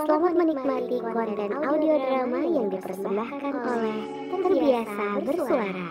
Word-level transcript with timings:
Selamat 0.00 0.32
menikmati 0.32 0.96
konten 0.96 1.50
audio 1.60 1.94
drama 2.00 2.40
yang 2.40 2.72
dipersembahkan 2.72 3.52
oleh 3.52 4.00
Terbiasa 4.32 5.06
Bersuara. 5.20 5.88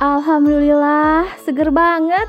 Alhamdulillah, 0.00 1.28
seger 1.44 1.68
banget. 1.68 2.24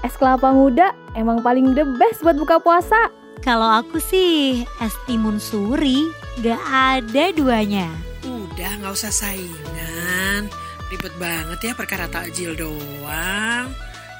Es 0.00 0.16
kelapa 0.16 0.56
muda 0.56 0.96
emang 1.12 1.44
paling 1.44 1.76
the 1.76 1.84
best 2.00 2.24
buat 2.24 2.40
buka 2.40 2.56
puasa. 2.64 3.23
Kalau 3.44 3.68
aku 3.68 4.00
sih 4.00 4.64
es 4.80 4.96
timun 5.04 5.36
suri 5.36 6.08
gak 6.40 6.64
ada 6.64 7.28
duanya. 7.36 7.92
Udah 8.24 8.80
nggak 8.80 8.96
usah 8.96 9.12
saingan. 9.12 10.48
Ribet 10.88 11.12
banget 11.20 11.60
ya 11.60 11.72
perkara 11.76 12.08
takjil 12.08 12.56
doang. 12.56 13.68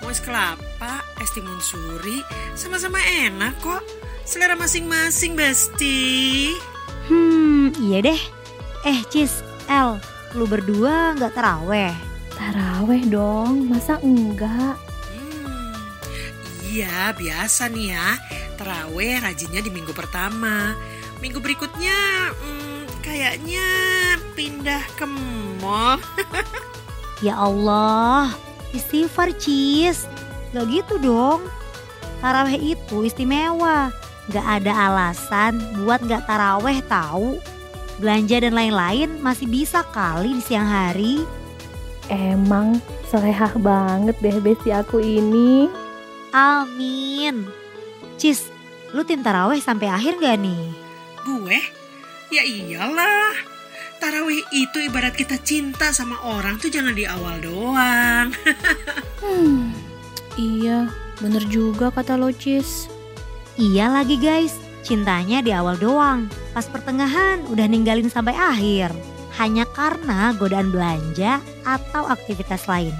Mau 0.04 0.12
es 0.12 0.20
kelapa, 0.20 1.00
es 1.24 1.32
timun 1.32 1.56
suri, 1.64 2.20
sama-sama 2.52 3.00
enak 3.00 3.56
kok. 3.64 3.80
Selera 4.28 4.60
masing-masing, 4.60 5.32
Besti. 5.32 6.52
Hmm, 7.08 7.72
iya 7.80 8.04
deh. 8.04 8.20
Eh, 8.84 9.00
Cis, 9.08 9.40
El, 9.72 9.96
lu 10.36 10.44
berdua 10.44 11.16
gak 11.16 11.32
teraweh? 11.32 11.96
Taraweh 12.36 13.08
dong, 13.08 13.72
masa 13.72 13.96
enggak? 14.04 14.76
Hmm, 15.16 15.80
iya, 16.68 17.16
biasa 17.16 17.72
nih 17.72 17.96
ya. 17.96 18.08
Terawih 18.54 19.18
rajinnya 19.18 19.60
di 19.62 19.70
minggu 19.70 19.90
pertama. 19.90 20.78
Minggu 21.18 21.42
berikutnya 21.42 22.30
hmm, 22.34 23.02
kayaknya 23.02 23.68
pindah 24.38 24.84
ke 24.94 25.06
mall. 25.62 25.98
Ya 27.22 27.38
Allah, 27.40 28.34
istighfar 28.74 29.32
Cis. 29.38 30.04
Gak 30.52 30.68
gitu 30.70 31.00
dong. 31.00 31.46
Taraweh 32.20 32.76
itu 32.76 33.06
istimewa. 33.06 33.88
Gak 34.28 34.62
ada 34.62 34.72
alasan 34.90 35.58
buat 35.80 36.04
gak 36.04 36.28
taraweh 36.28 36.84
tahu. 36.84 37.40
Belanja 37.98 38.42
dan 38.42 38.52
lain-lain 38.58 39.22
masih 39.22 39.46
bisa 39.46 39.86
kali 39.94 40.36
di 40.36 40.42
siang 40.42 40.66
hari. 40.66 41.22
Emang 42.12 42.82
selehah 43.08 43.56
banget 43.56 44.18
deh 44.20 44.36
besti 44.42 44.74
aku 44.74 45.00
ini. 45.00 45.70
Amin. 46.34 47.63
Cis, 48.14 48.46
lu 48.94 49.02
tim 49.02 49.20
taraweh 49.20 49.58
sampai 49.58 49.90
akhir 49.90 50.22
gak 50.22 50.38
nih? 50.38 50.62
Gue? 51.26 51.58
Ya 52.30 52.42
iyalah. 52.46 53.34
Tarawih 53.98 54.44
itu 54.52 54.78
ibarat 54.84 55.16
kita 55.16 55.40
cinta 55.40 55.90
sama 55.90 56.20
orang 56.22 56.60
tuh 56.60 56.68
jangan 56.68 56.94
di 56.94 57.08
awal 57.08 57.40
doang. 57.42 58.30
Hmm, 59.24 59.72
iya, 60.36 60.92
bener 61.16 61.40
juga 61.48 61.88
kata 61.88 62.20
Locis. 62.20 62.92
Iya 63.56 63.88
lagi 63.88 64.20
guys, 64.20 64.52
cintanya 64.84 65.40
di 65.40 65.48
awal 65.48 65.80
doang. 65.80 66.28
Pas 66.52 66.68
pertengahan 66.68 67.40
udah 67.48 67.64
ninggalin 67.64 68.12
sampai 68.12 68.36
akhir. 68.36 68.92
Hanya 69.40 69.64
karena 69.72 70.36
godaan 70.36 70.68
belanja 70.68 71.40
atau 71.64 72.04
aktivitas 72.04 72.68
lain. 72.68 72.92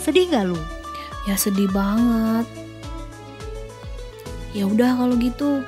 Sedih 0.00 0.32
gak 0.32 0.48
lu? 0.48 0.56
Ya 1.28 1.36
sedih 1.36 1.68
banget. 1.68 2.48
Ya 4.56 4.64
udah 4.64 4.96
kalau 4.96 5.20
gitu, 5.20 5.60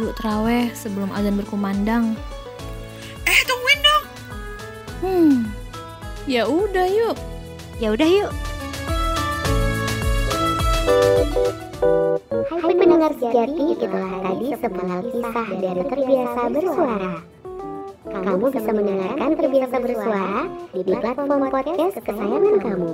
yuk 0.00 0.16
teraweh 0.16 0.72
sebelum 0.72 1.12
azan 1.12 1.36
berkumandang. 1.36 2.16
eh 3.28 3.40
tungguin 3.44 3.80
dong. 3.84 4.04
Hmm, 5.04 5.34
ya 6.24 6.48
udah 6.48 6.88
yuk. 6.88 7.16
Ya 7.76 7.92
udah 7.92 8.08
yuk. 8.08 8.32
Hai 12.56 12.72
pendengar 12.72 13.12
sejati, 13.20 13.64
itulah 13.76 14.12
tadi 14.24 14.46
sepenggal 14.56 15.00
kisah 15.12 15.48
dari 15.52 15.82
Terbiasa 15.92 16.40
Bersuara. 16.48 17.14
Kamu 18.16 18.46
bisa 18.48 18.70
mendengarkan 18.72 19.30
Terbiasa 19.36 19.76
Bersuara 19.76 20.40
di 20.72 20.80
platform 20.88 21.42
podcast 21.52 21.94
kesayangan 22.00 22.56
kamu. 22.64 22.92